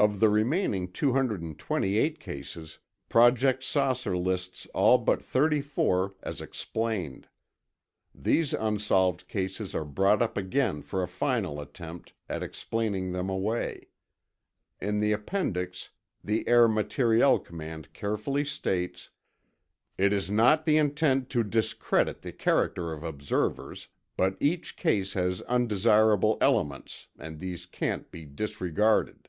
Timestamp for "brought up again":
9.84-10.82